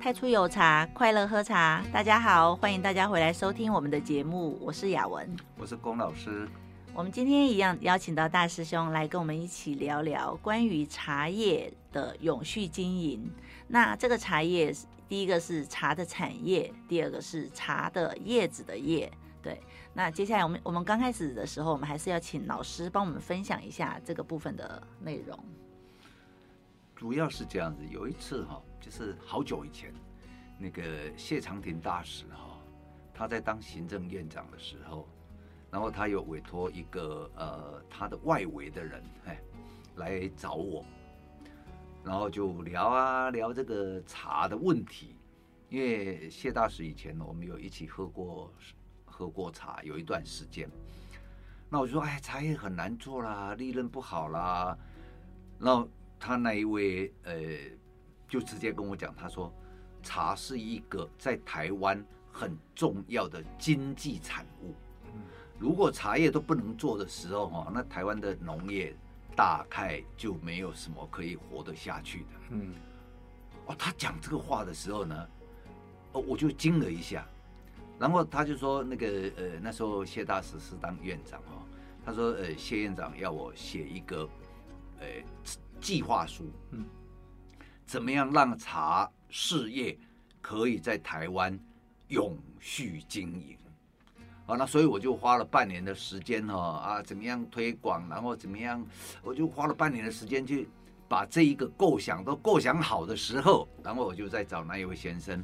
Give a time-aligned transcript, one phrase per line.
[0.00, 1.84] 太初有茶，快乐喝茶。
[1.92, 5.28] 大家好，欢迎大家回来收听我们的节目，我是雅文，
[5.58, 6.48] 我是龚老师。
[6.94, 13.30] 我们今天一样邀请到大师兄来跟我们一起聊聊关于茶叶的永续经营。
[13.68, 14.74] 那这个茶叶，
[15.06, 19.12] 第一个是茶的产业，第二个是茶的叶子的叶。
[19.42, 19.60] 对，
[19.92, 25.38] 那接下来我们我们刚开始的时候，我们还是要请老师帮我们分享一下这个部分的内容。
[26.96, 28.58] 主要是这样子，有一次哈。
[28.80, 29.92] 就是好久以前，
[30.58, 30.82] 那个
[31.16, 32.58] 谢长廷大使哈，
[33.12, 35.06] 他在当行政院长的时候，
[35.70, 39.38] 然后他有委托一个呃他的外围的人哎
[39.96, 40.84] 来找我，
[42.02, 45.14] 然后就聊啊聊这个茶的问题，
[45.68, 48.52] 因为谢大使以前我们有一起喝过
[49.04, 50.68] 喝过茶，有一段时间，
[51.68, 54.76] 那我就说哎茶叶很难做啦，利润不好啦，
[55.58, 55.86] 然后
[56.18, 57.32] 他那一位呃。
[58.30, 59.52] 就直接跟我讲，他说，
[60.04, 64.72] 茶是一个在台湾很重要的经济产物。
[65.58, 68.94] 如果茶叶都不能做的时候，哈，那台湾的农业
[69.36, 72.26] 大概就没有什么可以活得下去的。
[72.50, 72.72] 嗯，
[73.66, 75.28] 哦，他讲这个话的时候呢，
[76.12, 77.26] 哦，我就惊了一下。
[77.98, 79.06] 然后他就说，那个
[79.36, 81.62] 呃，那时候谢大使是当院长哈，
[82.06, 84.26] 他说，呃，谢院长要我写一个
[85.00, 85.06] 呃
[85.80, 86.44] 计划书。
[86.70, 86.86] 嗯。
[87.90, 89.98] 怎么样让茶事业
[90.40, 91.58] 可以在台湾
[92.06, 93.58] 永续经营？
[94.46, 98.80] 好，那所以我就花了半年的时间哈啊，怎么样推广，然后怎么样，
[99.24, 100.68] 我就花了半年的时间去
[101.08, 105.42] 把这一个构想都构想好的时候，然后我就在找那一位先生，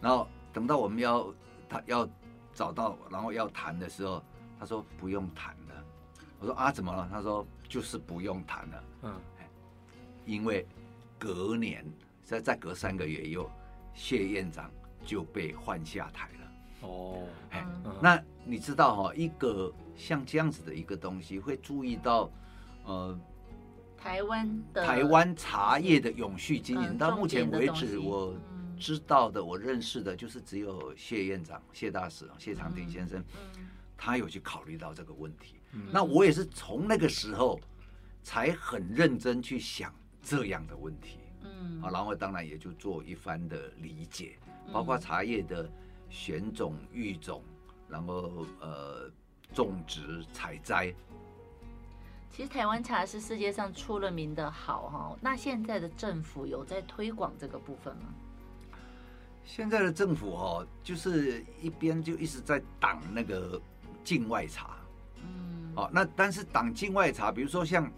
[0.00, 1.30] 然后等到我们要
[1.68, 2.08] 他要
[2.54, 4.24] 找到，然后要谈的时候，
[4.58, 5.84] 他说不用谈了。
[6.38, 7.06] 我说啊，怎么了？
[7.12, 8.84] 他说就是不用谈了。
[9.02, 9.20] 嗯，
[10.24, 10.66] 因为。
[11.20, 11.84] 隔年，
[12.24, 13.48] 再再隔三个月，又
[13.92, 14.70] 谢院长
[15.04, 16.88] 就被换下台了。
[16.88, 17.66] 哦，哎，
[18.00, 22.30] 那你知道哈，一个像这样子的一个东西，会注意到，
[22.86, 23.20] 呃，
[23.98, 26.96] 台湾的台湾茶叶的永续经营。
[26.96, 28.34] 到目前为止，我
[28.78, 33.22] 知道的，我认识的，就是只有谢院长、谢大使、谢长廷先生，
[33.94, 35.56] 他有去考虑到这个问题。
[35.92, 37.60] 那我也是从那个时候
[38.22, 39.94] 才很认真去想。
[40.22, 44.38] 这样的问题，嗯，好，然后当然也就做一番的理解，
[44.72, 45.68] 包括茶叶的
[46.08, 47.42] 选种、育种，
[47.88, 49.10] 然后呃
[49.52, 50.94] 种植、采摘。
[52.30, 58.14] 其实台湾茶是世界上出了名的好哈，那现在的政府有在推广这个部分吗？
[59.44, 63.60] 现在的政府哈，就是一边就一直在挡那个
[64.04, 64.76] 境外茶，
[65.16, 67.90] 嗯，好，那但是挡境外茶，比如说像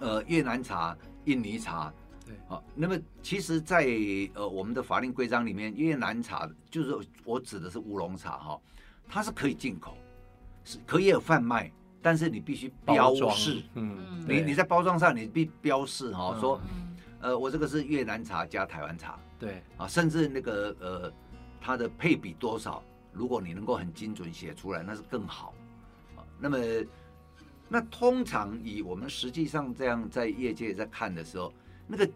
[0.00, 0.96] 呃越南茶。
[1.26, 1.92] 印尼茶，
[2.24, 3.90] 对，好，那么其实在，在
[4.34, 8.60] 呃我们的法令规章里面，越南茶就是我指的是乌龙茶哈，
[9.06, 9.96] 它是可以进口，
[10.64, 11.70] 是可以有贩卖，
[12.00, 16.60] 但是你必须标示，嗯，你你在包装上你必标示哈，嗯、说，
[17.20, 21.12] 呃，我这个是越南茶加台湾茶，对，啊，甚至那个呃
[21.60, 22.82] 它的配比多少，
[23.12, 25.52] 如果你能够很精准写出来，那是更好，
[26.16, 26.58] 啊，那么。
[27.68, 31.52] 那通常以我们实际上这样在业界在看的时候，
[31.86, 32.08] 那个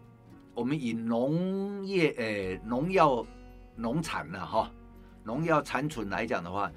[0.54, 3.26] 我们以农业诶农药
[3.74, 4.70] 农产呢哈，
[5.24, 6.70] 农药残存来讲的话，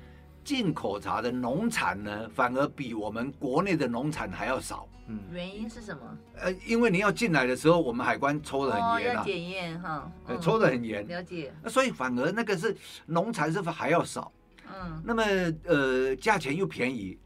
[0.44, 4.88] 进口茶的农产呢反而比我们国内的农产还要少。
[5.07, 6.17] 嗯，原因是什么？
[6.35, 11.06] 呃，因为你要进来的时候，我们海关抽的很严啊，要检验哈，抽的很严。
[11.07, 11.53] 了解。
[11.62, 12.75] 那所以反而那个是
[13.06, 14.31] 农产是不是还要少？
[14.66, 15.03] 嗯。
[15.06, 15.23] 那么
[15.66, 17.19] 呃，价钱又便宜。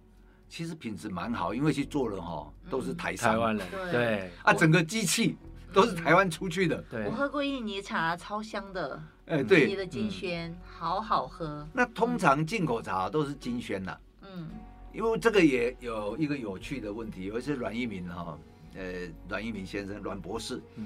[0.49, 5.35] 其实品质蛮好，因为去做了哈，都是台商，台湾人，对啊，整个机器
[5.73, 6.81] 都是台湾出去的。
[6.89, 9.01] 对，我喝过印尼茶，超香的。
[9.25, 11.67] 哎，对，印尼的金萱好好喝。
[11.73, 13.97] 那通常进口茶都是金萱呐。
[14.21, 14.49] 嗯，
[14.93, 18.37] 因为这个也有一个有趣的问题，有一次阮一鸣哈，
[18.75, 20.85] 呃，阮一鸣先生，阮博士，嗯，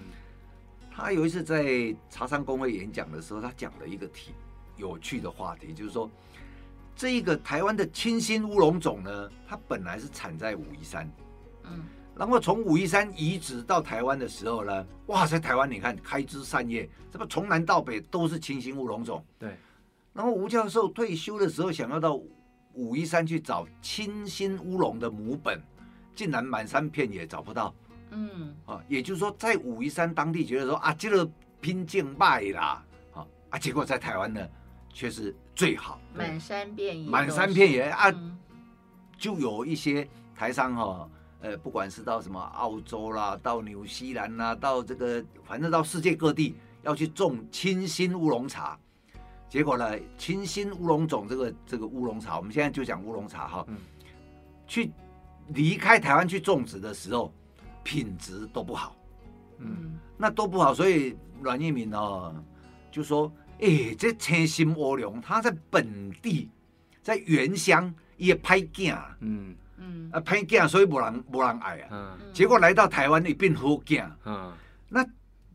[0.92, 4.32] 他有一次在茶商工会演讲的时候，他讲了一个题
[4.76, 6.10] 有趣的话题，就是说。
[7.02, 11.12] 这一个台湾的清新乌龙种呢，它本来是产在武夷山，
[11.64, 11.84] 嗯，
[12.16, 19.58] 然后从武夷山移植到台湾的时候呢，哇，在台湾你看开枝散叶，这么从南到北都是清新乌龙种，对。
[20.14, 22.22] 然后吴教授退休的时候，想要到
[22.76, 25.60] 武夷山去找清新乌龙的母本，
[26.14, 27.74] 竟然满山遍野找不到，
[28.12, 31.28] 嗯，啊，也就是说在武夷山当地觉得说啊，这个
[31.60, 34.48] 品种坏啦，啊啊，结果在台湾呢。
[34.94, 38.12] 却是最好，满山遍野，满山遍野啊，
[39.16, 41.08] 就有一些台商哈，
[41.42, 48.76] 呃，不管是到什么澳洲啦，到纽西兰啦，到这个反正到世界各地，要去种清新乌龙茶。
[49.48, 53.64] 结果呢，清新乌龙种这个这个乌龙茶，我们现在就讲乌龙茶哈。
[53.68, 53.78] 嗯。
[54.66, 54.92] 去
[55.50, 57.32] 离开台湾去种植的时候，
[57.84, 58.96] 品质都不好。
[59.60, 60.00] 嗯。
[60.18, 62.34] 那都不好，所以阮义民哦
[62.92, 63.32] 就说
[63.62, 66.50] ：“哎、欸，这清新乌龙，它在本地，
[67.02, 68.96] 在原乡也拍镜。
[69.22, 70.10] 嗯嗯。
[70.12, 71.88] 啊，拍镜，所以无人无人爱啊。
[71.92, 72.18] 嗯。
[72.34, 74.04] 结果来到台湾，你变好镜。
[74.26, 74.52] 嗯。
[74.90, 75.06] 那。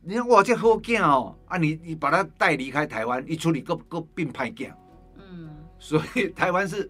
[0.09, 1.37] 你看哇，这好镜哦！
[1.49, 4.73] 啊你，你你把它带离开台湾，一处理个个病派镜。
[5.17, 5.51] 嗯，
[5.81, 6.89] 所以台湾是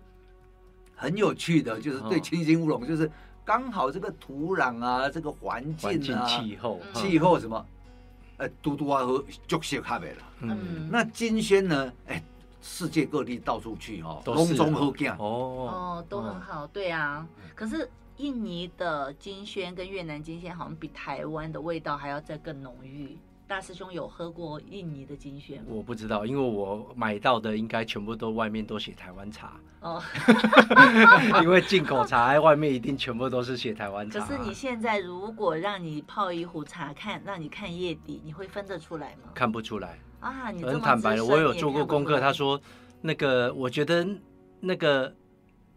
[0.94, 3.10] 很有趣的，就是对清新乌龙，就是
[3.42, 7.66] 刚好这个土壤啊，这个环境啊，气候，气候什么，
[8.38, 10.18] 呃，嘟嘟啊和足些咖啡啦。
[10.40, 11.92] 嗯，那金萱呢？
[12.06, 12.22] 哎，
[12.62, 17.26] 世界各地到处去哈，拢总好见哦哦，都很好，对啊。
[17.54, 17.90] 可是。
[18.18, 23.14] 印尼的金萱跟越南金萱好像比台湾的味道还要再更浓郁。
[23.48, 25.66] 大师兄有喝过印尼的金萱吗？
[25.68, 30.02] 我不知道，因为我买到的应该全部都外面都写台湾茶哦，
[31.42, 34.18] 因为进口茶外面一定全部都是写台湾茶。
[34.18, 39.30] 可是你现在如果让你泡一壶茶看，让你看叶底，你会分得出来吗？
[39.32, 40.50] 看不出来啊！
[40.50, 42.18] 你很坦白的，我有做过功课。
[42.18, 42.60] 他说
[43.00, 44.06] 那个，我觉得
[44.60, 45.14] 那个。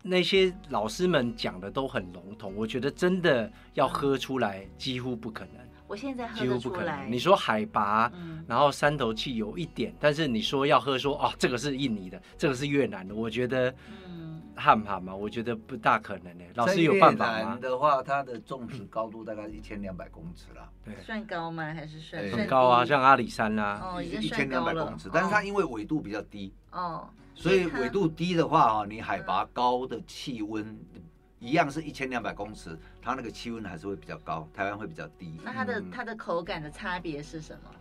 [0.02, 5.56] 那些老师们讲的都很笼统，我觉得真的要喝出来几乎不可能。
[5.90, 7.12] 我现在喝几乎不可能。
[7.12, 13.74] 你说海拔，嗯、然后山头气有一点，但是你说要喝说哦，这个是印尼的，这个是越南的，我觉得，
[14.08, 15.16] 嗯，汉怕嘛？
[15.16, 16.44] 我觉得不大可能呢。
[16.54, 17.40] 老师有办法吗？
[17.40, 20.70] 越南的话，它的种植高度大概一千两百公尺了。
[20.86, 21.74] 对，算高吗？
[21.74, 22.86] 还是算很高啊？
[22.86, 27.10] 像阿里山啊，哦，已经一千两百公尺，但是它因为纬度比较低，哦。
[27.34, 30.78] 所以纬度低的话啊，你海拔高的气温
[31.40, 35.40] 一样是一千两百公尺，它那个气温还是会比较高，台湾会比较低。
[35.44, 37.72] 那它的它的口感的差别是什么？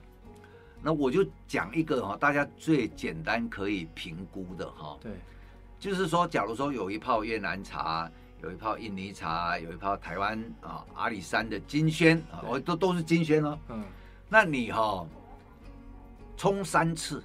[0.80, 4.96] 那我就讲一个哈，大家最简单可以评估的哈。
[5.00, 5.12] 对，
[5.78, 8.08] 就是说，假如说有一泡越南茶，
[8.42, 13.58] 有一泡印尼茶，有一泡台湾啊阿里山的金萱啊，我都都是金萱哦。
[13.70, 13.84] 嗯，
[14.28, 15.04] 那你哈
[16.36, 17.22] 冲三次。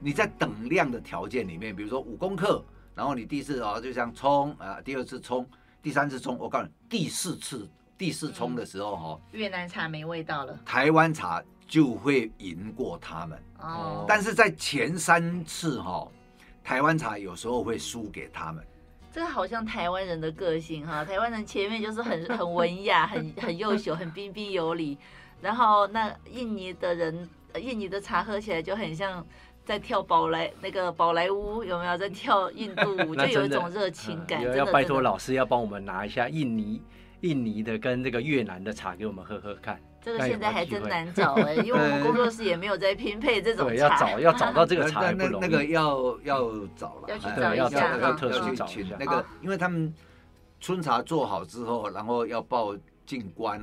[0.00, 2.62] 你在等量的条件里面，比如说五公克，
[2.94, 5.44] 然后你第一次啊就这样冲啊，第二次冲，
[5.82, 7.68] 第三次冲，我告诉你，第四次
[7.98, 14.04] 第四冲的时候哈，越南茶没味道了，台湾茶就会赢过他们哦。
[14.06, 16.06] 但是在前三次哈，
[16.62, 18.64] 台湾茶有时候会输给他们。
[19.10, 24.96] 这个好像台湾人的个性哈，台湾人前面就是很 很文雅，很很优秀，很彬彬有礼，
[25.40, 27.28] 然后那印尼的人，
[27.60, 29.26] 印尼的茶喝起来就很像。
[29.64, 33.14] 在跳宝莱那个宝莱坞有没有在跳印度舞？
[33.16, 34.44] 就有一种热情感。
[34.44, 36.82] 嗯、要拜托老师要帮我们拿一下印尼
[37.22, 39.80] 印尼的跟这个越南的茶给我们喝喝看。
[40.02, 43.70] 这个现在还真难找哎， 因为我们工作室也没有在拼配这种茶。
[43.70, 45.46] 对，要找要找到这个 茶不容易。
[45.46, 48.96] 那个要要找了，要去找一下，要特殊找一下。
[49.00, 49.92] 那个，因为他们
[50.60, 52.76] 春茶做好之后，然后要报
[53.06, 53.58] 进关，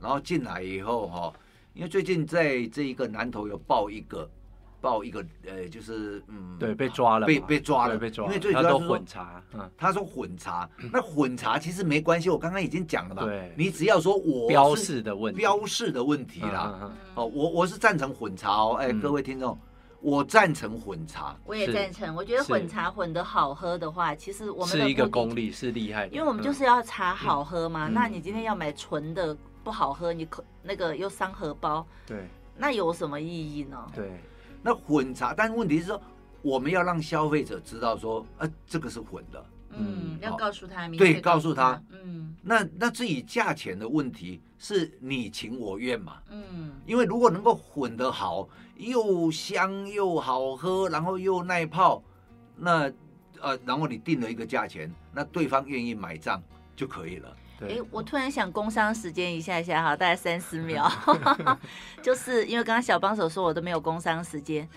[0.00, 1.30] 然后进来以后哈，
[1.74, 4.26] 因为最近在这一个南头有报一个。
[4.82, 8.30] 报一个呃，就是嗯，对，被抓了，被被抓了，被抓了。
[8.30, 13.22] 因为最主要是混茶，嗯，他说混茶，那混茶其实没关系，我刚刚已经讲了嘛。
[13.22, 16.92] 对，你只要说我标示的问题，标示的问题啦。
[17.14, 19.56] 哦，我我是赞成混茶哦，哎，各位听众，
[20.00, 21.36] 我赞成混茶。
[21.44, 26.14] 我也赞成，我觉得混茶混的好喝的话，其实我们是一个功力，是厉害的。
[26.14, 27.86] 因为我们就是要茶好喝嘛。
[27.86, 33.78] 那你今天要买纯的不好喝，你可那个又伤荷包，对，那有什么意义呢？
[33.94, 34.10] 对。
[34.62, 36.00] 那混茶，但问题是说，
[36.40, 52.02] 我们要让消费者知道说，呃，这个是混的，嗯，要告诉他，对，告诉他，嗯，那那至于价钱的问题，是你情我愿嘛，嗯，因为如果能够混得好，又香又好喝，然后又耐泡，
[52.56, 52.90] 那
[53.40, 56.40] 呃，然后你定了一个价钱，那对方愿意买账
[56.76, 57.36] 就可以了。
[57.68, 60.90] 哎，我突然想工商时间一下一下哈，大概三十秒
[62.02, 64.68] 就是因为刚刚小帮手说我都没有工商时间。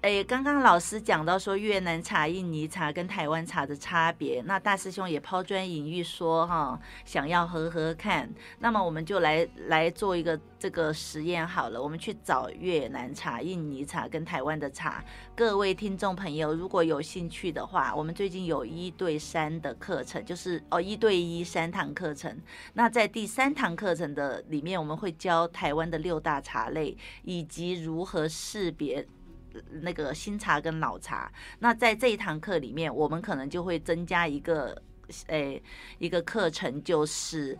[0.00, 15.04] 哎，刚刚老师讲到说越南茶、印尼茶跟台湾茶的差别，那大师兄也抛砖引玉说哈，想要喝喝看，那么我们就来来做一个这个实验好了，我们去找越南茶、印尼茶跟台湾的茶。
[15.34, 22.40] 各位听众朋友，如果有兴趣的话，我们最近有一对三的课程，就是哦一对一三堂课程。
[22.74, 29.04] 那在第三堂课程的里面，我们会教台湾的六大茶类以及如何识别。
[29.82, 34.80] 那个新茶跟老茶，那在这一堂课里面，我们可能就会增加一个，
[35.26, 35.62] 诶，
[35.98, 37.58] 一个课程，就是，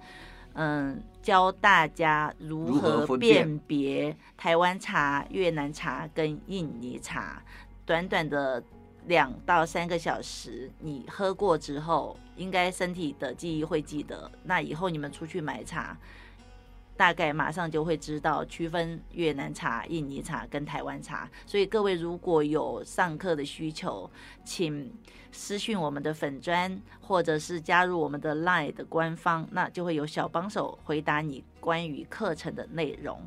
[0.54, 7.42] 嗯，教大家如何辨别台湾茶、越南茶跟印尼茶。
[7.84, 8.62] 短短的
[9.06, 14.30] 两到三个小时，你喝过之后，应该身体的记忆会记得。
[14.44, 15.96] 那以后你们出去买茶，
[16.98, 21.26] 大概马上就会知道区分越南茶、印尼茶跟台湾茶。
[21.46, 24.10] 所以各位如果有上课的需求，
[24.44, 24.92] 请。
[25.30, 33.20] 私讯我们的粉砖，或者是加入我们的 LINE 的官方，那就会有小帮手回答你关于课程的内容。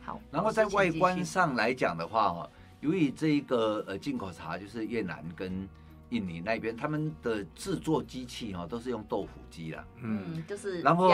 [0.00, 2.48] 好，然后在外观上来讲的话，哦，
[2.80, 5.68] 由于这一个呃进口茶就是越南跟
[6.10, 11.10] 印尼那边，他们的制作机器哈都是用豆腐机的，嗯，就是然后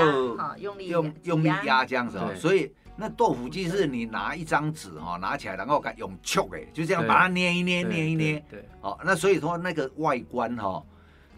[0.58, 2.70] 用力用用力压这样子，哦，所以。
[2.98, 8.42] 那豆腐机是你拿一张纸哈，拿起来然后给用揪哎，就这样把它捏一捏，捏一捏。
[8.50, 10.82] 对，好，那所以说那个外观哈，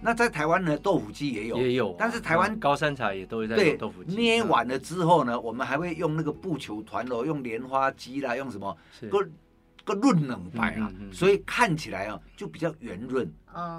[0.00, 4.14] 那在台湾呢豆腐机也有，也有，但是台湾高山茶也都会在用豆腐机。
[4.14, 8.78] 捏完了之后呢，我们还会用那个布球团哦，用莲花机啦，用什么
[9.10, 9.18] 个
[9.88, 13.28] 个润冷白啊，所以看起来啊就比较圆润。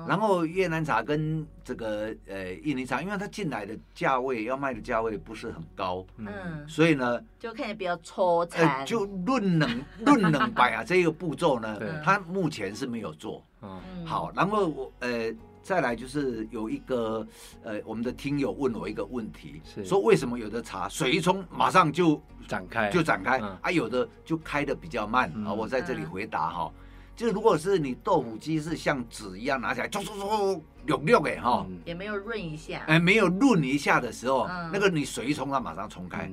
[0.06, 6.28] 然后越南茶跟这个呃印尼茶，因为它进来的价位要卖的价位不是很高，嗯，
[6.68, 15.32] 所以呢就看起来比较粗糙，呃，就润冷润冷白啊这个步骤呢，它目前是没有做，嗯，好，然后我呃
[15.70, 17.24] 再来就是有一个
[17.62, 19.86] 呃我们的听友问我一个问题，是。
[19.86, 22.90] 说为什么有的茶水一冲马上就展开。
[22.90, 26.72] 就展开啊，有的就开的比较慢啊，我在这里回答哈。
[27.16, 36.28] 就如果是你豆腐机是像纸一样拿起来，唰唰唰，溜溜哎哈，也没有润一下，哎，没有润一下的时候，那个你水一冲，它马上冲开。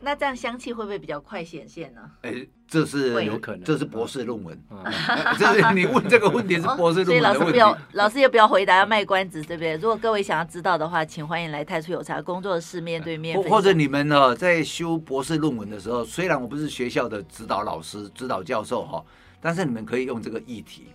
[0.00, 2.00] 那这样香气会不会比较快显现呢？
[2.22, 4.60] 哎，这是有可能，这是博士论文。
[5.38, 7.06] 这是你问这个问题是博士论文的问题。
[7.06, 9.74] 所以老师不要，老师也不要回答，要卖关子，对不对？
[9.76, 13.40] 如果各位想要知道的话，请欢迎来太初有茶工作室面对面。
[13.44, 19.04] 或者你们呢，在修博士论文的时候，虽然我不是学校的指导老师、指导教授哈。
[19.38, 20.86] 但是你们可以用这个议题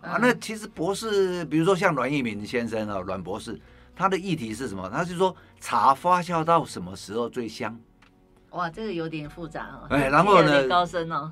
[0.00, 3.56] 啊，那其实博士，比如说像阮义民先生啊，阮博士，
[3.94, 4.90] 他的议题是什么？
[4.90, 7.78] 他是说茶发酵到什么时候最香？
[8.52, 9.86] 哇，这个有点复杂哦。
[9.90, 10.66] 哎，然后呢？
[10.68, 11.30] 高深哦。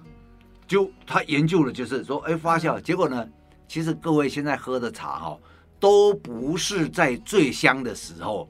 [0.66, 3.28] 就他研究了就是说，哎，发酵，结果呢，
[3.66, 5.38] 其实各位现在喝的茶哈，
[5.78, 8.48] 都不是在最香的时候。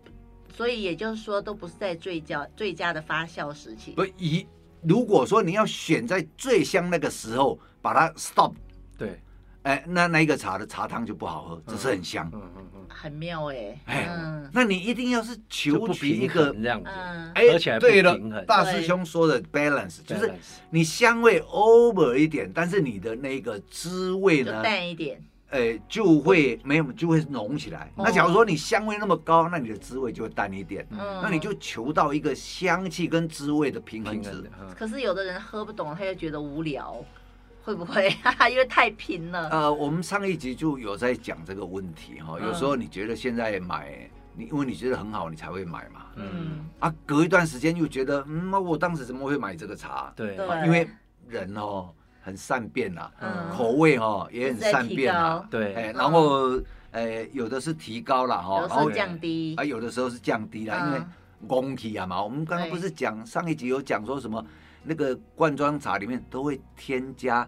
[0.55, 3.93] 所以也就是说，都不是在最佳最佳的发酵时期。
[3.93, 4.47] 不，以
[4.83, 7.59] 如果说你要选在最香那个时候。
[7.83, 8.53] 把它 stop，
[8.99, 9.19] 对，
[9.63, 14.09] 哎，那那一个茶的茶汤就不好喝，只是很香，嗯嗯嗯，很妙哎，哎，
[14.53, 16.89] 那你一定要是求取一个这样子，
[17.35, 20.33] 哎，对了，大师兄说的 balance 就是
[20.71, 27.93] 你香味 over 一点，但是你的那个滋味呢淡一点，哎，就会没有就会浓起来。
[27.97, 34.51] 那假如说你香味那么高，那你的滋味就会淡一点，那你就求到一个香气跟滋味的平衡值。
[34.75, 37.05] 可是有的人喝不懂，他又觉得无聊。
[37.71, 38.13] 会不会？
[38.51, 39.49] 因为太平了。
[39.51, 42.37] 呃，我们上一集就有在讲这个问题哈。
[42.41, 46.07] 有时候你觉得现在买，你因为你觉得很好，你才会买嘛。
[46.17, 46.69] 嗯。
[46.81, 50.13] 啊，隔一段时间又觉得，嗯，我当时怎么会买这个茶？
[50.17, 50.37] 对。
[50.65, 50.89] 因为
[51.29, 53.09] 人哦很善变呐，
[53.53, 55.47] 口味哦也很善变啊。
[55.49, 55.73] 对。
[55.75, 56.61] 哎，然后
[56.91, 59.55] 呃，有的是提高了哈，然后降低。
[59.57, 61.01] 啊，有的时候是降低了，因为
[61.47, 62.21] 功体啊嘛。
[62.21, 64.45] 我们刚刚不是讲上一集有讲说什么？
[64.83, 67.47] 那个罐装茶里面都会添加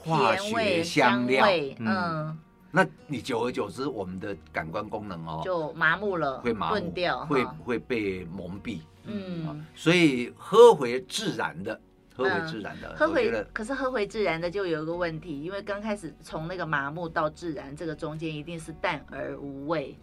[0.00, 1.46] 化学香料，
[1.78, 2.38] 嗯，
[2.70, 11.80] 那你久而久之，我们的感官功能哦就麻木了，会麻木掉，会会被蒙蔽，嗯，所以喝回自然的，
[12.16, 19.98] 喝回自然的，喝回，可是喝回自然的就有一个问题，因为刚开始从那个麻木到自然，这个中间一定是淡而无味，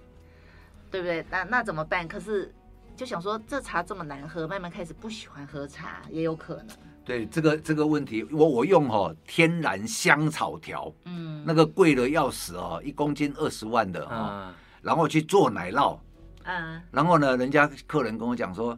[0.91, 1.25] 对不对？
[1.29, 2.07] 那那怎么办？
[2.07, 2.53] 可是。
[2.97, 6.67] 就想说这茶这么难喝，慢慢开始不喜欢喝茶也有可能。
[7.05, 15.97] 对这个这个问题，我我用哈、哦、天然香草条，嗯，那个贵的要死哦，一公斤二十万的哈、哦，嗯、然后去做奶酪，
[16.43, 18.77] 嗯，然后呢，人家客人跟我讲说，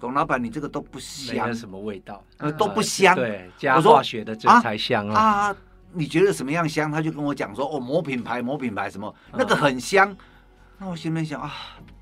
[0.00, 5.56] 董老板你这个都不香，没什么味道，呃，都不香，对，加化学的这才香啊，啊，
[5.92, 6.90] 你觉得什么样香？
[6.90, 10.16] 他就跟我讲说，哦，某品牌某品牌什么那个很香。
[10.76, 11.52] 那我心里面想啊，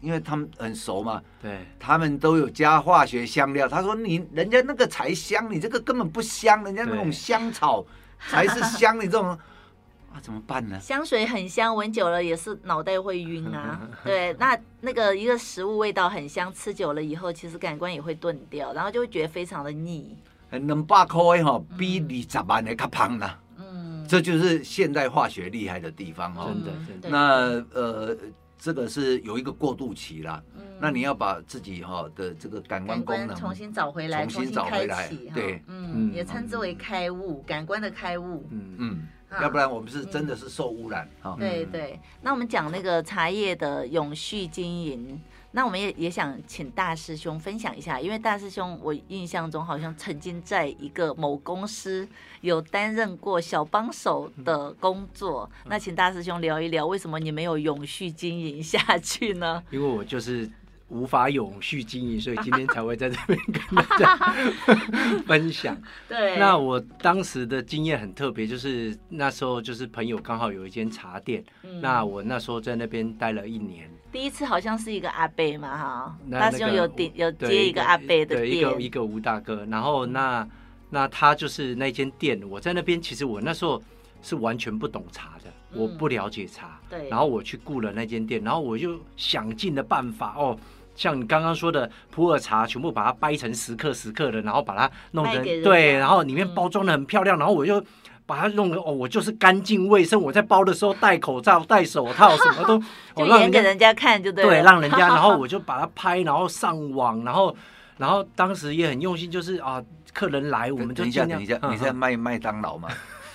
[0.02, 3.68] 因为他们很熟嘛，对，他们都有加化学香料。
[3.68, 7.86] 他说你人家那个才香，你这个根本不香，人家那种香草
[8.18, 8.98] 才是香。
[8.98, 9.28] 你这种
[10.12, 10.78] 啊，怎么办呢？
[10.80, 13.80] 香水很香，闻久了也是脑袋会晕啊。
[14.04, 20.18] 对，那那个一个食物味道很香，吃久了以后，其实感官也会钝掉，然后就会觉得非常的腻。
[20.50, 23.38] 两百块哈，比二十万的卡胖了。
[23.56, 26.50] 嗯，这就是现代化学厉害的地方哦。
[26.52, 27.08] 真的，真的。
[27.08, 28.16] 那呃。
[28.62, 30.40] 这个是有一个过渡期啦。
[30.54, 38.46] 嗯，那你要把自己哈的这个感官功能重新找回来，重新找回来，对，嗯，也称之为开悟，感官的开悟。
[38.50, 39.08] 嗯嗯，
[39.42, 41.34] 要不然我们是真的是受污染哈。
[41.40, 45.20] 对对，那我们讲那个茶叶的永续经营。
[45.52, 52.08] 那我们也也想请大师兄分享一下，因为大师兄我印象中好像曾经在一个某公司
[52.40, 55.50] 有担任过小帮手的工作。
[55.66, 59.62] 那请大师兄聊一聊，为什么你没有永续经营下去呢？
[59.70, 60.50] 因为我就是
[60.92, 64.34] 无法永续经营，所以今天才会在这边跟大家
[65.26, 65.74] 分享。
[66.06, 73.90] 对，那我当时的经验很特别，就是那时候就是朋友刚好有一间茶店，嗯、那我那时候在那边待了一年。
[74.12, 80.46] 第一次好像是一个阿伯嘛，哈，大师兄有点有接一个阿伯的店，对，一个一个吴大哥，然后那
[80.90, 83.82] 那他就是那间店，我在那边，其实我那时候
[84.20, 90.58] 是完全不懂茶的，我不了解茶，对，然后我去雇了那间店，然后我就想尽了办法哦，
[90.94, 97.84] 像你刚刚说的普洱茶，全部把它掰成十克十克的，然后把它弄成对，然后里面包装的很漂亮，然后我就。
[98.24, 100.18] 把它弄得哦，我就是干净卫生。
[100.18, 102.78] 我在包的时候戴口罩、戴手套，什么都
[103.16, 104.44] 就演给人家看，就对。
[104.44, 107.54] 对，让人家，然后我就把它拍，然后上网，然后，
[107.98, 109.82] 然后当时也很用心，就是啊，
[110.14, 111.30] 客人来我们就尽量。
[111.30, 112.88] 等一下，等一下，你在卖麦当劳吗？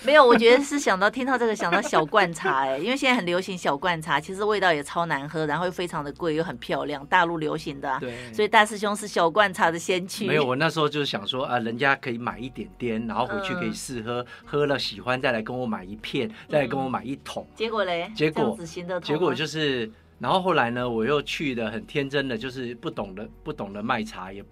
[0.03, 10.27] 没有，我觉得是想到听到这个想到小罐茶哎，因为现在很流行小罐茶，其实味道也超难喝，然后又非常的贵，又很漂亮，大陆流行的，对，所以大师兄是小罐茶的先驱。
[10.27, 17.45] 没有，我那时候就是想说啊，人家可以买一点点，然后回去可以试喝，喝了喜欢再来跟我买一片，再来跟我买一桶。
[17.55, 18.11] 结果嘞？
[18.15, 18.57] 结果
[19.01, 24.43] 结果就是，然后后来呢，我又去的很天真的，就是不懂得不懂得卖茶，也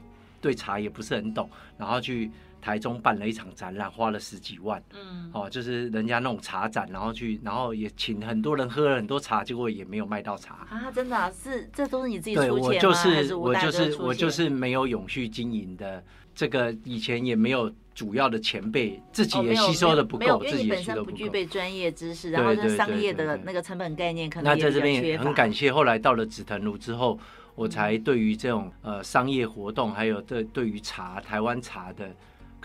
[0.41, 2.31] 对茶也不是很懂，然后去。
[2.65, 4.83] 台中办了一场展览，花了十几万。
[4.95, 10.65] 嗯，哦，就是人家那种茶展，然后去，然后也请很多人喝了很多茶，结果也没有卖到茶。
[10.71, 10.91] 啊！
[10.91, 16.03] 真的、啊、是，这都是你自己出钱我就是我就是我就是没有永续经营的，
[16.33, 27.19] 这个以前也没有主要的前辈，自己也吸收的不够，自己本身不具备专业知识，然后这商业的那个成本概念可能那在这边也很感谢，后来到了紫藤庐之后，
[27.53, 32.09] 我才对于这种呃商业活动，还有对对于茶台湾茶的。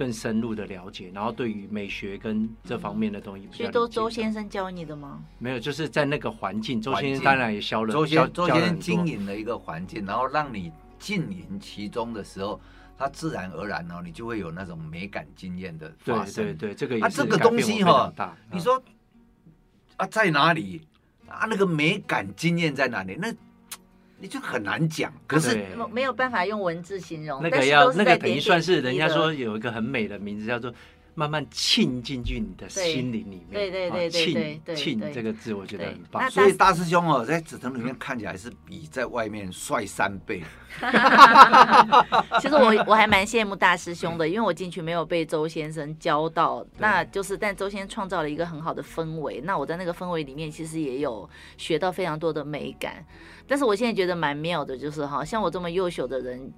[0.00, 5.22] 更深入的了解，然后对于美学跟这方面的东西，所以都周先生教你的吗？
[5.38, 7.92] 没有，就是在那个环境，周先生当然也教了。
[7.92, 12.58] 周先周先生经营了一个环境，然后让你浸淫其中的时候，
[12.96, 16.46] 它自然而然哦，你就会有那种美感经验的发生。
[16.46, 18.10] 对对对，这个也啊，这个东西哈，
[18.50, 18.82] 你说
[19.98, 20.80] 啊，在哪里
[21.28, 21.44] 啊？
[21.46, 23.18] 那个美感经验在哪里？
[23.20, 23.30] 那
[24.20, 25.58] 你就很难讲，可是
[25.90, 27.42] 没有办法用文字形容。
[27.42, 30.72] 那个要那个等于算是人家说有一个很美的名字，叫做
[31.20, 33.50] 慢慢沁进去你的心灵里面。
[33.52, 36.30] 对对对对对，沁这个字我觉得很棒。
[36.30, 40.42] 所以大师兄哦，在紫藤里面看起来是比在外面帅三倍。
[42.40, 51.28] 其实我我还蛮羡慕大师兄的，因为我进去没有被周先生教到，那就是但周先生创造了一个很好的氛围，那我在那个氛围里面其实也有
[51.58, 53.04] 学到非常多的美感。
[53.46, 56.52] 但是我现在觉得蛮妙的，就是哈，像我这么优秀的人，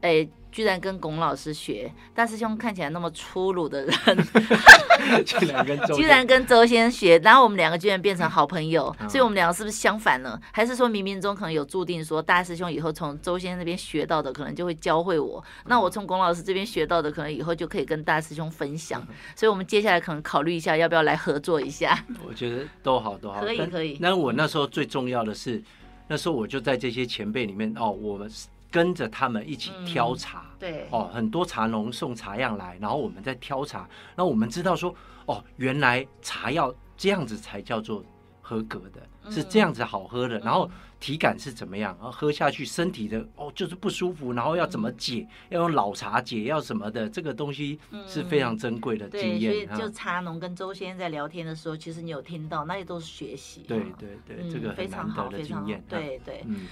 [0.00, 1.92] 哎，居然跟龚老师学。
[2.14, 3.94] 大师兄看起来那么粗鲁的人，
[5.24, 10.40] 居然跟周先生学，然后我们两个居然变成好朋友，所以我们两个是不是相反了？
[10.52, 19.06] 还是说冥冥中可能有注定，说大师兄以后从周先生那边学到的，可能就会教会我，那我从龚老师这边学到的，可能以后就可以跟大师兄分享。
[19.34, 22.04] 所以我们接下来可能考虑一下，要不要来合作一下？
[22.26, 23.98] 我觉得都好，都好，可以，可以。
[24.00, 25.62] 那我那时候最重要的是。
[26.08, 28.30] 那时候我就在这些前辈里面哦，我们
[28.76, 38.04] 跟着他们一起挑茶，嗯、对，哦，很多茶农送茶样来，然后我们在挑茶，那我们知道说，哦，原来茶要这样子才叫做
[38.42, 49.52] 合格的，嗯、是这样子好喝的，然后体感是怎么样，然后喝下去身体的哦就是不舒服，然后要怎么解，嗯、要用老茶解，要什么的，这个东西是非常珍贵的经验。
[49.52, 53.62] 对，所以就茶农跟周先生在聊天的时候，其实你有听到，那些都是学习。
[53.66, 55.82] 对对对，嗯、这个非常好的经验。
[55.88, 56.66] 对对，嗯。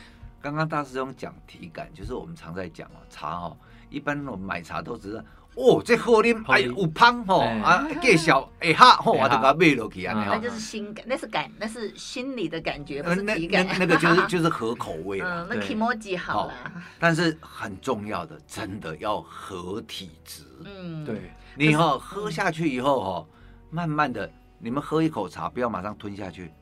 [0.44, 3.56] 刚刚大师兄讲体感，就是我们常在讲哦，茶哦，
[3.88, 5.24] 一般我们买茶都知道。
[5.54, 10.12] 哦，这喝啉哎有香吼啊，介绍哎哈吼，我就把它买落去啊。
[10.28, 13.66] 那就是心感，那是感，那是心里的感觉，不是体感。
[13.78, 16.52] 那个就是就是合口味嗯，那 kimochi 好了。
[16.98, 20.44] 但是很重要的，真的要合体质。
[20.66, 21.32] 嗯，对。
[21.56, 23.26] 你哈喝下去以后哈，
[23.70, 26.52] 慢慢的，你们喝一口茶，不要马上吞下去，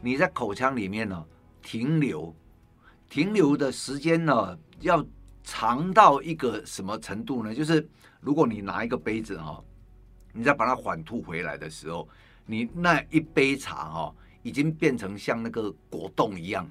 [0.00, 1.22] 你在口腔里面呢
[1.60, 2.34] 停留，
[3.08, 5.04] 停留的时间呢要
[5.42, 7.54] 长到一个什么程度呢？
[7.54, 7.88] 就是。
[8.18, 9.62] 如果你拿一个杯子哈，
[10.32, 12.08] 你再把它缓吐回来的时候，
[12.44, 16.68] 你那一杯茶哈，已经变成像那个果冻一样，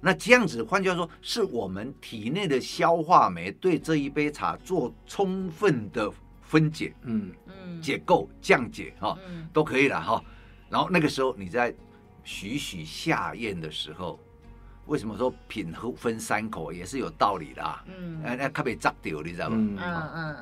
[0.00, 9.18] 那这样子，换句话说，是我们体内的消化酶对这一杯茶做充分的分解，嗯嗯，解构、降解哈，
[9.52, 10.24] 都可以了哈。
[10.70, 11.74] 然后那个时候你在
[12.24, 14.18] 徐徐下咽的时候，
[14.86, 17.84] 为什么说品喝分三口也是有道理的啊？
[17.86, 19.56] 嗯，那特别扎掉，你知道吗？
[19.56, 19.78] 嗯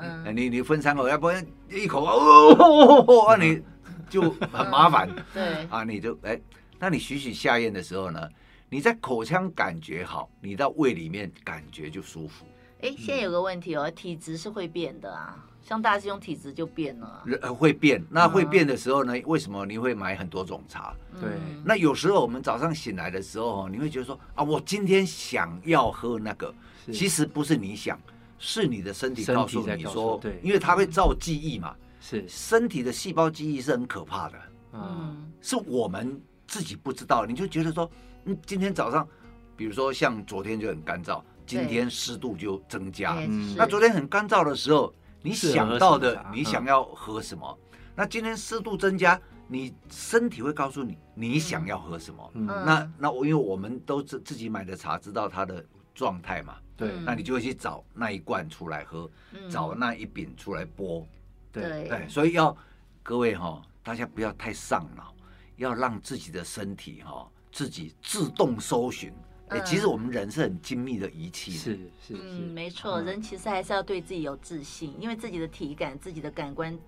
[0.00, 3.62] 嗯嗯，你你分三口，要不然一口哦，那你
[4.08, 5.08] 就很麻烦。
[5.34, 6.40] 对啊，你就 哎，
[6.78, 8.28] 那你徐徐下咽的时候呢？
[8.72, 12.46] 你在口腔感觉好，你到胃里面感觉就舒服。
[12.82, 17.24] 哎，现在有个问题哦，体质是会变的啊，像大师兄体质就变了。
[17.54, 19.14] 会变，那会变的时候呢？
[19.26, 20.94] 为什么你会买很多种茶？
[21.20, 21.30] 对，
[21.64, 26.54] 那有时候我们早上醒来的时候，你会觉得说啊，我今天想要喝那个，
[26.92, 27.98] 其实不是你想，
[28.38, 31.74] 是你的身体告诉你说，对，因为它会造记忆嘛。
[32.00, 34.38] 是，身体的细胞记忆是很可怕的。
[34.72, 37.90] 嗯，是我们自己不知道，你就觉得说。
[38.26, 39.08] 嗯，今天早上，
[39.56, 43.16] 比如说像昨天就很干燥，今天湿度就增加。
[43.18, 47.58] 嗯，那昨天很干燥的时候，你想到的，你想要喝什么？
[47.72, 52.30] 嗯，那今天湿度增加，你身体会告诉你你想要喝什么。
[52.34, 56.56] 嗯，那那我因为我们都自自己买的茶，知道它的状态嘛。
[56.76, 59.10] 对，那你就会去找那一罐出来喝，
[59.50, 61.04] 找那一饼出来剥。
[61.52, 62.56] 对对，所以要
[63.02, 65.14] 各位哈，大家不要太上脑，
[65.56, 67.28] 要让自己的身体哈。
[67.52, 69.12] 自己自动搜寻，
[69.50, 71.72] 哎、欸，其实我们人是很精密的仪器，是
[72.06, 76.78] 是是，嗯，没错，人其实还是要对自己有自信，因为自己的体感、自己的感官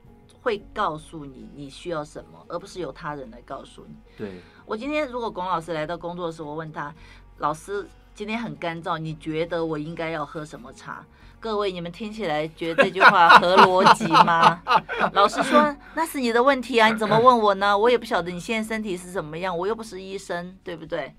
[0.40, 3.94] 会告诉你你需要什么，而不是由他人来告诉你。
[4.16, 6.94] 对，我今天如果龚老师来到工作的时候，我问他，
[7.38, 11.05] 老师今天很干燥，你觉得我应该要喝什么茶？
[11.40, 14.62] 各位，你们听起来觉得这句话合逻辑吗？
[15.12, 16.87] 老师说，那是你的问题啊！
[16.88, 17.77] 你怎么问我呢？
[17.77, 21.12] 我也不晓得你现在身体是怎么样，我又不是医生，对不对？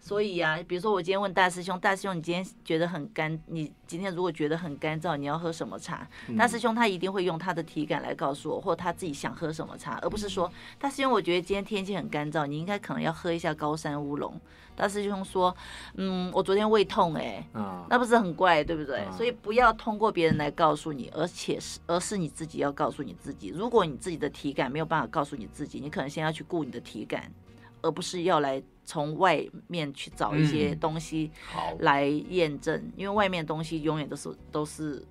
[0.00, 6.08] 所以啊，比如说我今天问大师兄，大师兄，你今天觉得很干，你今天如果觉得很干燥，你要喝什么茶？
[6.38, 14.40] 大师兄他一定会用他的体感来告诉我，或他自己想喝什么茶，而不是说大师兄，我觉得今天天气很干燥，你应该可能要喝一下高山乌龙。
[14.74, 15.54] 大师兄说，
[15.96, 17.46] 嗯，我昨天胃痛哎，
[17.90, 19.04] 那不是很怪，对不对？
[19.14, 23.48] 所以不要通过别人来告诉你，而且是而是你自己要告诉你自己。
[23.48, 27.30] 如果你自己的体感没有办法告诉你自己，你可能先要去顾你的体感，
[27.82, 28.62] 而不是要来。
[28.86, 31.30] 从外面去找一些东西
[31.78, 35.06] 来验证，嗯、因为外面的东西永远都是都是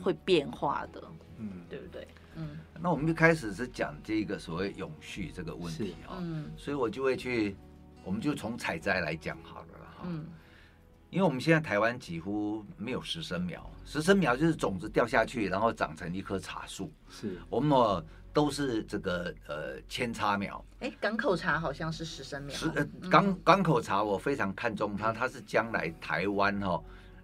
[0.00, 1.02] 会变化的，
[1.38, 2.06] 嗯，对不对？
[2.36, 7.56] 嗯，那我们就开始是讲这个所谓永续这个问题啊，嗯，所以我就会去，
[8.04, 10.26] 我们就从采摘来讲好了哈，嗯，
[11.10, 17.38] 因为我们现在台湾几乎没有实生苗，实生苗就是种子掉下去，然后长成一棵茶树，是。
[17.50, 18.06] 我们。
[18.36, 22.54] 都是这个呃扦插苗，哎，港口茶好像是十生苗。
[22.54, 26.78] 是呃港港口茶，我非常看重它，它是将来台湾哈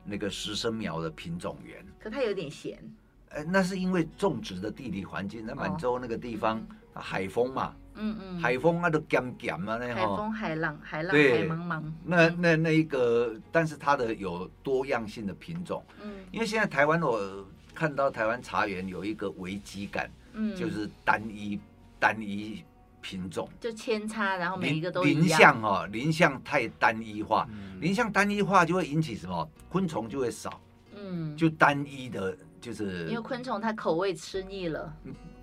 [0.07, 1.85] 那个十生苗的品种源。
[2.01, 2.83] 可它有点咸。
[3.29, 11.83] 哎，那是因为种植的地理环境，那满洲那个地方海风嘛，嗯嗯，海风那都咸咸啊那海风海浪海浪海茫茫。
[12.03, 20.11] 那那那一个，但是它的有多样性的品种，嗯，因为现在台湾我看到台湾茶园有一个危机感。
[20.33, 21.59] 嗯，就是单一
[21.99, 22.64] 单一
[23.01, 25.21] 品种，就扦插，然后每一个都一样。
[25.21, 27.49] 林相哦，林相太单一化，
[27.81, 29.51] 林相单一化就会引起什么？
[29.68, 30.61] 昆虫就会少。
[30.95, 34.95] 嗯，就单一的，就是因为昆虫它口味吃腻了。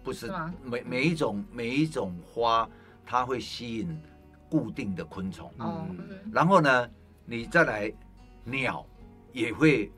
[0.03, 0.31] 不是，
[0.63, 2.69] 每每一种每一种花，
[3.05, 3.99] 它会吸引
[4.49, 5.51] 固定的昆虫。
[5.57, 5.85] 哦，
[6.31, 6.89] 然后呢，
[7.25, 7.93] 你再来
[8.43, 8.85] 鸟
[9.33, 9.91] 也会。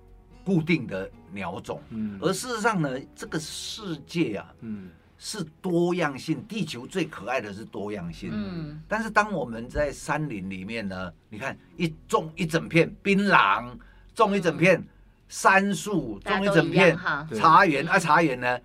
[0.44, 6.44] 固定的鸟种，嗯，而事实上呢，这个世界啊，嗯，是多样性。
[6.48, 8.82] 地球最可爱的是多样性，嗯。
[8.88, 13.72] 但是当我们在山林里面呢，你看一种一整片槟榔，
[14.16, 14.84] 种一整片
[15.28, 16.98] 杉树，种一整片
[17.36, 18.60] 茶园啊，茶园呢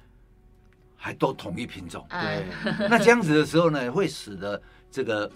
[0.96, 2.46] 还都统一品种，对。
[2.88, 4.60] 那这样子的时候呢，会使得
[4.90, 5.30] 这个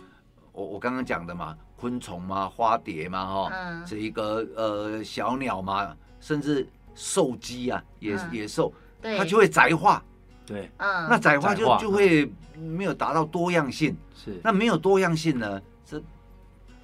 [0.52, 5.94] 我我刚刚讲的嘛，昆虫嘛，花蝶嘛，哈，这一个呃小鸟嘛。
[6.20, 10.02] 甚至兽鸡啊，野野兽，它就会窄化，
[10.46, 16.00] 对，嗯，那窄化就就会没有达到多样性，是，那没有多样性呢，这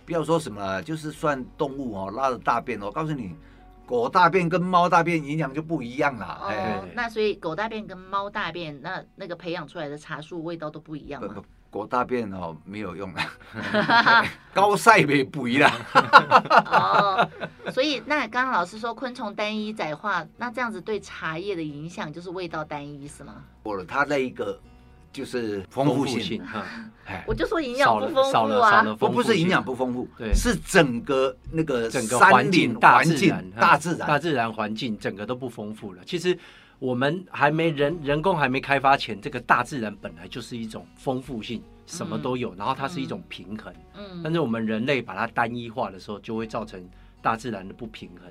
[0.04, 3.36] 不要说什么，就是算动物哦，拉的大便，我告诉你，
[3.84, 11.42] 狗大便跟猫大便营养就不一样了，哦，那所以狗大便跟猫大便，那那个培养出来的茶树味道都不一样吗？
[11.70, 13.20] 狗大便哦，没有用了，
[14.54, 15.70] 高赛没补了。
[16.64, 17.28] 哦，
[17.70, 23.34] 所以那刚刚老师说昆虫单一窄化，那这样子对茶叶的影响就是味道单一是吗？
[23.62, 24.58] 过了，它那一个
[25.12, 26.64] 就是丰富性哈。
[27.26, 36.02] 我就说营养不丰富啊，不不是营养不丰富，对，是整个那个整个环境大自然大自然大自然环境整个都不丰富了。
[36.04, 36.36] 其实
[36.78, 43.72] 我们还没人人工还没开发前，这个大自然本来就是一种丰富性，什么都有，然后它是一种平衡。
[43.94, 46.86] 嗯，但是我们人类把它单一化的时候，就会造成
[47.22, 48.28] 大自然的不平衡。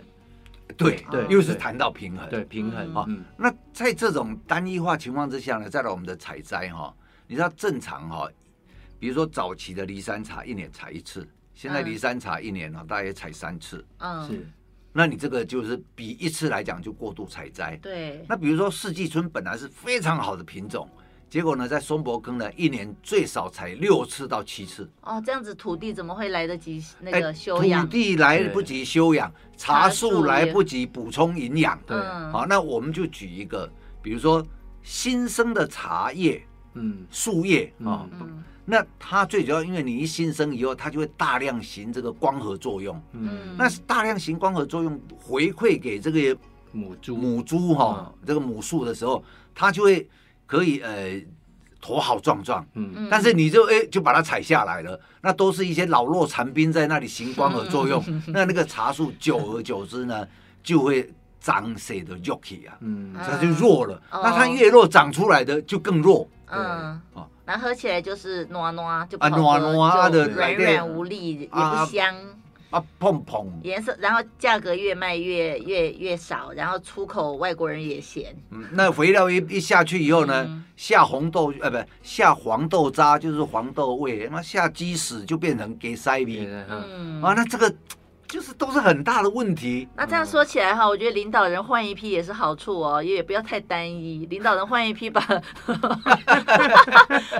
[0.77, 3.05] 对对，又是谈到平衡，对平衡啊。
[3.37, 6.93] 那在这种单一化情况之下呢，再来我们的采摘哈，
[7.27, 8.29] 你知道正常哈，
[8.99, 14.47] 比如说早期的离山茶一年采一次，现在离山茶一年呢大约采三次，嗯，是。
[14.97, 17.75] 那你这个就是比一次来讲就过度采摘。
[17.81, 18.23] 对。
[18.29, 20.87] 那比如说四季春本来是非常好的品种。
[21.29, 24.89] 结果呢，在松柏坑呢，一年最少采六次到七次。
[25.01, 27.85] 哦，这样子土地怎么会来得及那个修养？
[27.85, 31.77] 土地来不及修养，茶树来不及补充营养。
[31.85, 31.97] 对，
[32.31, 33.69] 好，那我们就举一个，
[34.01, 34.45] 比如说
[34.81, 36.41] 新生的茶叶，
[36.75, 38.07] 嗯，树叶啊，
[38.65, 43.01] 那它最主要，因为你一新生以后，它就会大量行这个光合作用。
[43.13, 46.37] 嗯，那大量行光合作用回馈给这个
[46.71, 47.15] 母猪。
[47.15, 49.23] 母猪哈，这个母树的时候，
[49.53, 50.09] 它就会。
[50.47, 51.19] 可以呃，
[51.81, 57.99] 头好壮壮，嗯，但是你就哎就把它采下来了，那都是一些老弱残兵在那里行光合作用，
[58.29, 60.23] 那那个茶树久而久之呢，
[60.61, 72.15] 就会长谁的弱气啊，嗯，它就弱了，那它越弱长出来的就更弱，嗯，哦，那喝起来就是糯糯，就啊糯糯的软软无力，也不香。
[72.71, 78.35] 啊，碰碰颜色，然后价格越卖越越越少，然后出口外国人也嫌。
[78.49, 86.45] 嗯，那肥料一一下去以后呢，嗯、下红豆呃不下黄豆渣就是黄豆味，那下鸡屎就变成给塞米。
[86.69, 87.73] 嗯，啊，那这个。
[88.27, 89.87] 就是都是很大的问题。
[89.95, 94.25] 那这样说起来哈，我觉得领导人换一批也是好处哦，也不要太单一。
[94.25, 95.21] 领导人换一批把，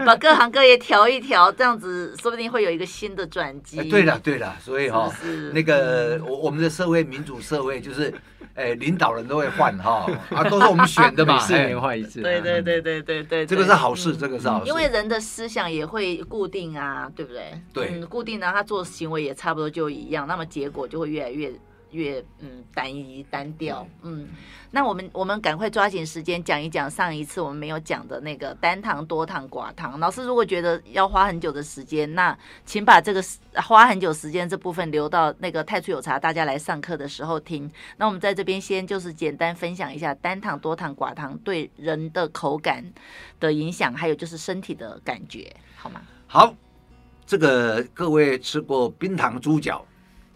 [0.05, 3.89] 把各行各业调一调，这样子说不定会有一个新的转机。
[3.89, 5.11] 对了对了，所以哈，
[5.53, 8.13] 那个我我们的社会民主社会就是。
[8.55, 12.21] 哎，领导人都会换哈，啊，都是我们选的嘛， 四年换一次。
[12.21, 14.69] 对对对对对对，这个是好事，这个是好事。
[14.69, 17.61] 因为人的思想也会固定啊，对不对？
[17.73, 21.53] 对，固定呢，他做行为也差不多就一样，那么结果就会越来越。
[21.91, 24.27] 越嗯单一单调嗯，
[24.71, 29.99] 那我们我们赶快抓紧时间讲一讲上一次我们没有讲的那个单糖多糖寡糖。
[29.99, 33.23] 老师如果觉得要花很久的时间，那请把这个
[33.55, 37.71] 花很久时间这部分留到那个太初有茶大家来上课的时候听。
[37.97, 42.83] 那我们在这边先就是简单分享一下单糖多糖寡糖对人的口感
[43.39, 46.01] 的影响，还有就是身体的感觉，好吗？
[46.27, 46.53] 好，
[47.25, 49.85] 这个各位吃过冰糖猪脚？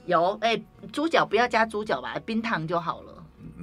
[0.09, 0.59] 有哎，
[0.91, 3.13] 猪脚不要加猪脚吧，冰糖就好了。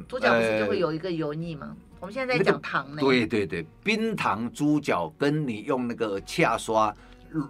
[0.09, 1.67] 猪脚不是就会有一个油腻吗？
[1.71, 3.01] 呃、我们现在在讲糖呢。
[3.01, 6.95] 对对对，冰糖猪脚跟你用那个恰刷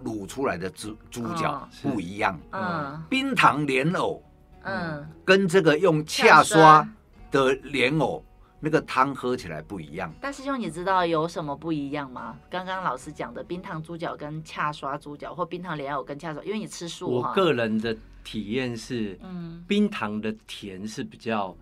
[0.03, 2.39] 卤出来的猪猪脚不一样。
[2.51, 4.23] 嗯，嗯冰糖莲藕，
[4.63, 6.87] 嗯，跟这个用恰刷
[7.29, 8.23] 的莲藕。
[8.59, 10.11] 那个汤喝起来不一样。
[10.19, 12.35] 大师兄，你知道有什么不一样吗？
[12.49, 17.07] 刚刚老师讲的冰糖猪脚跟恰刷猪脚，或冰糖莲藕跟恰刷，因为你吃素。
[17.07, 17.95] 我个人的
[18.27, 21.55] 体验是，嗯，冰糖的甜是比较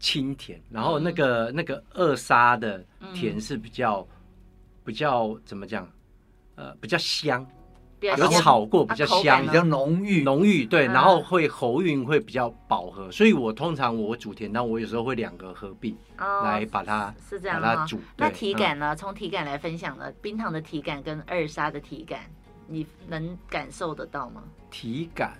[0.00, 4.08] 清甜，然后那个那个二沙的甜是比较
[4.82, 5.86] 比较怎么讲？
[6.54, 7.46] 呃，比较香。
[8.00, 17.98] 有炒过比较香，比较浓郁，浓郁对，然后会喉韵会比较饱和，所以我通常我煮甜汤，我有时候会两个合并来把它是这样把它煮。
[18.16, 18.96] 那体感呢？
[18.96, 20.10] 从体感来分享呢？
[20.22, 22.20] 冰糖的体感跟二沙的体感，
[22.66, 24.42] 你能感受得到吗？
[24.70, 25.38] 体感，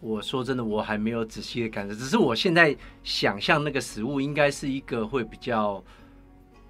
[0.00, 5.82] 我说真的，我还没有仔细的感受，只是我现在想象那个食物应该是一个会比较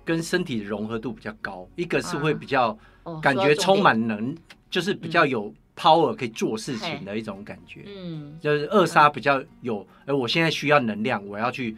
[0.05, 2.77] 跟身体融合度比较高，一个是会比较
[3.23, 4.37] 感觉充满能。
[4.69, 11.77] 就是比较有 power 可以做事情的一种感觉，嗯，就是扼杀比较有，哎，我现在需要能量，我要去。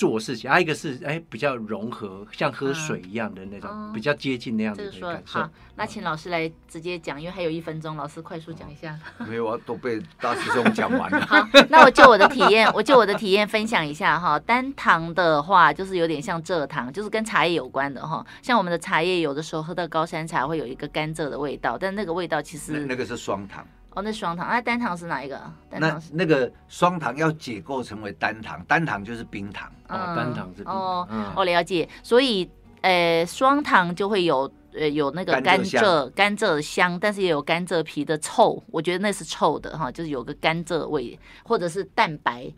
[0.00, 5.40] 做事情，还、啊、一个是哎，比较融合，像喝水一样的那种，嗯、比较接近那样的感受。
[5.40, 8.98] 好，那请老师来直接讲，因为还有一分钟，老师快速讲一下。
[9.28, 11.20] 没有啊，都被大师兄讲完了。
[11.28, 14.38] 好，那我就我的体验，我就我的体验分享一下哈。
[14.38, 18.24] 单糖的话，就是有点像蔗糖，就是跟茶叶有关的哈。
[18.40, 23.66] 像我们的茶叶，有的时候喝到高山茶会有一个甘蔗的味道，但那个味道其实那，那个是双糖。
[23.94, 25.40] 哦，那双糖，那单糖是哪一个？
[25.70, 29.68] 那那个双糖要解构成为单糖，单糖就是冰糖。
[29.88, 30.76] 哦，单糖是冰糖。
[30.76, 31.88] 哦，我了解。
[32.02, 32.48] 所以，
[32.82, 38.62] 呃，双糖就会有呃有那个甘蔗甘蔗的香，但是也有甘蔗皮的臭。
[38.68, 42.48] 我觉得那是臭的哈，就是有个甘蔗味，或者是蛋白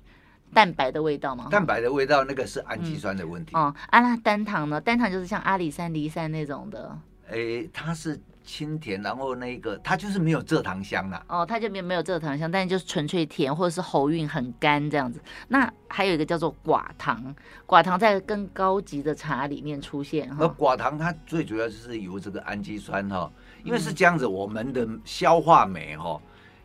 [0.52, 1.48] 蛋白的味道嘛。
[1.50, 3.56] 蛋白的味道，那个是氨基酸的问题。
[3.56, 4.78] 哦，啊，那单糖呢？
[4.78, 6.98] 单糖就是像阿里山、梨山那种的。
[7.30, 11.24] 诶，它是清甜，然后那个它就是没有蔗糖香啦。
[11.28, 15.20] 哦，它就没没有蔗糖香，但是就是纯粹甜，或者是喉韵很干这样子。
[15.48, 17.34] 那还有一个叫做寡糖，
[17.66, 20.36] 寡糖在更高级的茶里面出现哈。
[20.40, 23.30] 那寡糖它最主要就是由这个氨基酸哈，
[23.64, 26.20] 因为是这样子，我们的消化酶哈。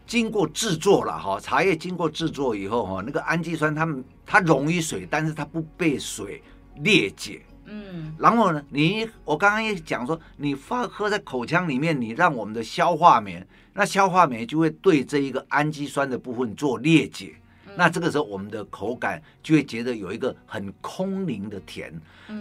[0.06, 3.86] 经过制作了哈，茶叶经过制作以后哈，那个氨基酸它
[4.26, 6.42] 它溶于水，但是它不被水
[6.78, 7.42] 裂解。
[7.68, 17.36] 嗯，然后呢，你我刚刚也讲说，你放喝在口腔里面，你让我们的消化酶，那消化酶就会对这一个氨基酸的部分做裂解。
[17.68, 21.94] 嗯，那这个时候我们的口感就会觉得有一个很空灵的甜。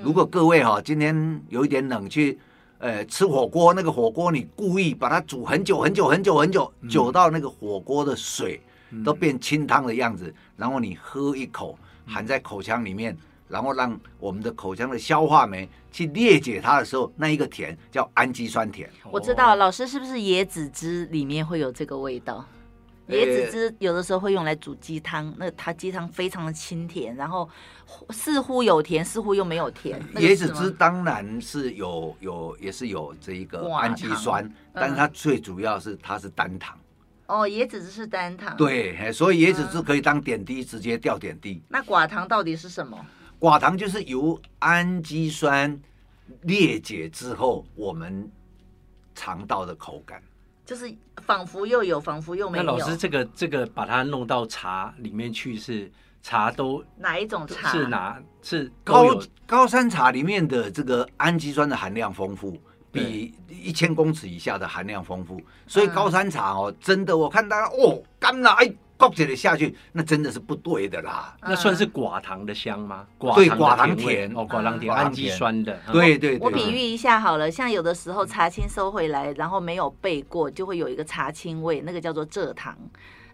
[0.03, 2.39] 如果各位哈今天有一点冷去。
[2.79, 8.61] 呃，吃火锅那个火锅，你故意把它煮很久很久很久很久，久到那个火锅的水
[9.03, 13.17] 都变清汤的样子，然后你喝一口，含在口腔里面，
[13.49, 18.91] 然后让我们的口腔的消化酶去裂解它的时候，那一个甜叫氨基酸甜。
[19.11, 22.45] 我知道，老师是不是椰子汁里面会有这个味道？
[23.11, 27.49] 椰子汁有的时候会用来煮鸡汤，那它鸡汤非常的清甜，然后
[28.11, 30.03] 似乎有甜，似乎又没有甜。
[30.17, 36.77] 椰子汁当然是有有也是有这一个氨基酸，嗯、但是它最主要是它是单糖。
[37.29, 38.57] 哦，椰子汁是单糖。
[38.57, 41.63] 对，所以椰子汁可以当点滴，嗯、直接掉点滴。
[41.69, 42.99] 那寡糖到底是什么？
[43.39, 45.79] 寡糖就是由氨基酸
[46.43, 48.31] 裂解之后，我们
[49.15, 50.23] 肠道的口感。
[50.65, 52.65] 就是仿佛又有，仿佛又没有。
[52.65, 55.89] 那老师，这个这个把它弄到茶里面去，是
[56.23, 57.71] 茶都哪一种茶？
[57.71, 62.59] 是哪是高高山茶里面的这个氨基酸的含量丰富，
[62.91, 65.41] 比一千公尺以下的含量丰富。
[65.69, 68.75] 所以高山茶哦，真的我看大家哦，干了哎。
[68.97, 71.37] 搁起来下去，那真的是不对的啦。
[71.43, 73.07] 那算是寡糖的香吗？
[73.35, 75.79] 对，寡糖甜哦，寡糖甜，氨基酸的。
[75.93, 76.39] 对对。
[76.39, 82.77] 我比喻一下好了，像有的时候茶青收回来，然后没有焙过，就会有一个茶青味，那个叫做蔗糖，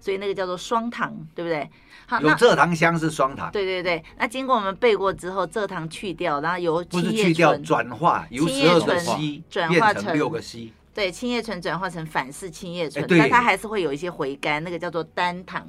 [0.01, 1.71] 所以那个叫做双糖，对不对？
[2.07, 3.51] 好，有蔗糖香是双糖。
[3.53, 10.73] 对对对，那经过我们焙过之后，蔗糖去掉，然后由不是去掉，转化由十二个 C 转化成六个 C。
[10.95, 15.67] 对，青叶醇转化成反式青叶醇，但它还是会有一些回甘，那个叫做单糖。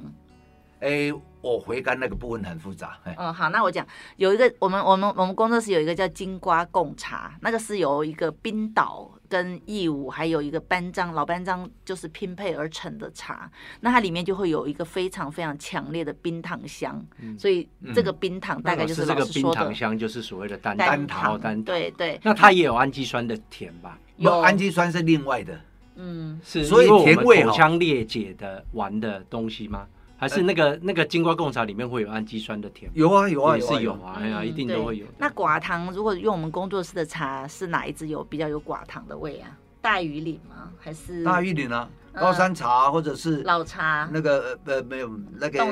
[0.84, 2.98] 哎，我回甘那个部分很复杂。
[3.16, 22.20] 嗯，好，那我讲有一个，我们我们我们工作室有一个叫金瓜贡茶，那个是由一个冰岛跟义乌还有一个班章老班章就是拼配而成的茶，那它里面就会有一个非常非常强烈的冰糖香，嗯、所以这个冰糖大概就是老师说的、嗯、这个冰糖香，就是所谓的单单糖，单糖对对。
[22.22, 23.98] 那它也有氨基酸的甜吧？
[24.18, 25.58] 有氨基酸是另外的，
[25.96, 29.86] 嗯，是所以甜味口腔裂解的玩的东西吗？
[30.24, 32.90] 还是那个那个金瓜贡茶里面会有氨基酸的甜？
[32.94, 35.04] 有啊有啊，也是有啊，哎呀，一定都会有。
[35.18, 39.54] 那寡糖如果用我们工作室的茶，是哪一支有比较有寡糖的味啊？
[39.82, 40.70] 大禹岭吗？
[40.80, 41.86] 还是大禹岭啊？
[42.14, 44.08] 高山茶或者是老茶？
[44.10, 45.62] 那个呃没有那个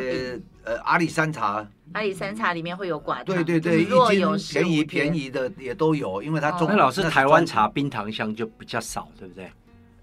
[0.65, 1.67] 呃阿里山茶。
[1.93, 3.25] 阿里山茶里面会有寡糖。
[3.25, 6.69] 对对对，一斤便宜便宜的也都有，因为它中。
[6.69, 9.51] 那老师台湾茶冰糖香就比较少，对不对？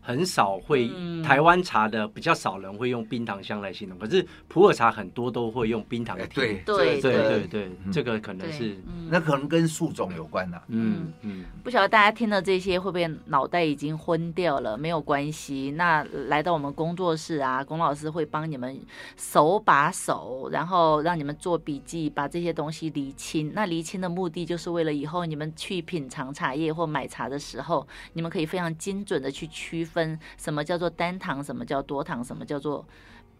[0.09, 6.63] 很少会，嗯、台湾茶的比较少人会用冰糖香来形容，可是普洱茶很多都会用冰糖的甜。
[6.65, 8.75] 对对对对，这个可能是，
[9.07, 10.63] 那可能跟树种有关的，啊。
[10.69, 14.75] 嗯嗯，不晓得大家听到这些会不会脑袋已经昏掉了？
[14.75, 18.81] 没有关系，那来到我们工作室啊，龚老师会帮你们
[19.15, 23.51] 手把手，然后让你们做笔记，把这些东西厘清。
[23.53, 29.98] 那厘清的目的就是为了以后你们去品尝茶叶或买茶的时候，你们可以非常精准的去区分。
[29.99, 32.85] 分什么叫做单糖，什么叫多糖，什么叫做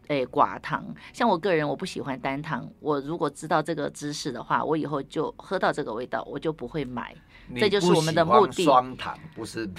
[0.08, 0.84] 诶寡糖？
[1.14, 2.70] 像我个人，我不喜欢单糖。
[2.82, 7.16] 我如果知道这个知识的话，我以后就喝到这个味道，我就不会买。
[7.56, 8.64] 这就是我们的目的。
[8.64, 9.70] 双糖不是。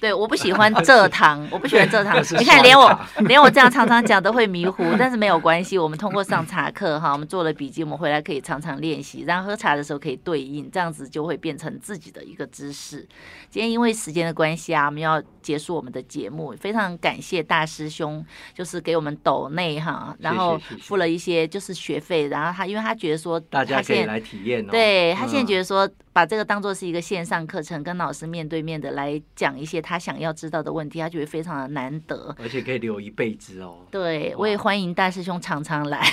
[0.00, 2.20] 对，我不喜欢 蔗糖，我不喜欢蔗糖。
[2.38, 5.78] 你看，连我 连我这样常常讲都会迷糊，但是没有关系。
[5.78, 13.06] 我们通过上茶课哈，我们做了笔记，我们回来可以常常练习，然后喝茶的时候可以对应，这样子就会变成自己的一个知识。
[13.50, 16.54] 今天因为时间的关系啊，我们要结束我们的节目。
[16.58, 18.24] 非常感谢大师兄，
[18.54, 25.88] 就是给我们抖内哈，然后付了一些就是学费，然后他因为他觉得说大家可以来体验哦，对他现在觉得说。
[26.12, 33.78] 把这个当做是一个线上课程，跟老师面对面的来讲一些他想要知道的问题，他觉得非常的难得，而且可以留一辈子哦。
[33.90, 36.04] 对，我也欢迎大师兄常常来，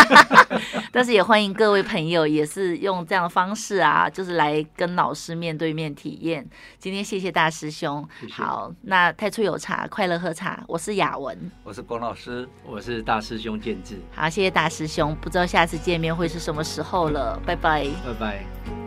[0.92, 6.46] 但是也欢迎各位朋友也是用这样的方式啊，就是来跟老师面对面体验。
[6.78, 8.34] 今天谢谢大师兄，谢谢。
[8.34, 13.96] 好，那太初有茶，快乐喝茶，我是雅文，我是龚老师，我是大师兄建志。
[14.14, 18.81] 好，谢谢大师兄，不知道下次见面会是什么时候了，拜拜，拜拜。